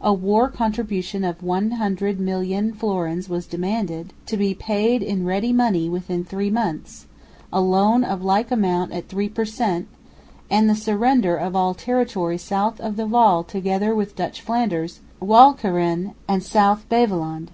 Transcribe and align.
A 0.00 0.12
war 0.14 0.48
contribution 0.50 1.24
of 1.24 1.40
100,000,000 1.40 2.72
florins 2.76 3.28
was 3.28 3.44
demanded, 3.44 4.12
to 4.26 4.36
be 4.36 4.54
paid 4.54 5.02
in 5.02 5.24
ready 5.24 5.52
money 5.52 5.88
within 5.88 6.22
three 6.24 6.48
months, 6.48 7.06
a 7.52 7.60
loan 7.60 8.04
of 8.04 8.22
like 8.22 8.52
amount 8.52 8.92
at 8.92 9.08
3 9.08 9.28
per 9.28 9.44
cent, 9.44 9.88
and 10.48 10.70
the 10.70 10.76
surrender 10.76 11.34
of 11.36 11.56
all 11.56 11.74
territory 11.74 12.38
south 12.38 12.78
of 12.80 12.94
the 12.94 13.04
Waal 13.08 13.42
together 13.42 13.96
with 13.96 14.14
Dutch 14.14 14.40
Flanders, 14.42 15.00
Walcheren 15.20 16.14
and 16.28 16.40
South 16.44 16.88
Beveland. 16.88 17.48